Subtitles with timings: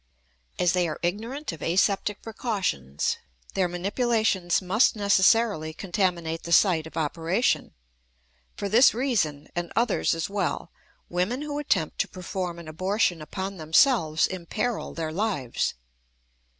[0.57, 3.17] As they are ignorant of aseptic precautions,
[3.53, 7.75] their manipulations must necessarily contaminate the site of operation;
[8.57, 10.71] for this reason and others as well
[11.07, 15.75] women who attempt to perform an abortion upon themselves imperil their lives.